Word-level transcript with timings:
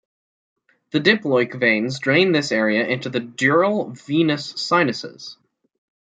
The 0.93 0.99
diploic 0.99 1.53
veins 1.59 1.99
drain 1.99 2.31
this 2.31 2.51
area 2.51 2.87
into 2.87 3.07
the 3.07 3.19
dural 3.19 3.91
venous 4.03 4.49
sinuses. 4.59 5.37